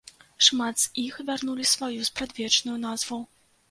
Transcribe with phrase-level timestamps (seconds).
[0.47, 3.27] Шмат з іх вярнулі сваю спрадвечную назву.